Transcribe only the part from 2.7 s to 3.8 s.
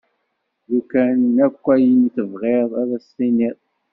ad as-tiniḍ.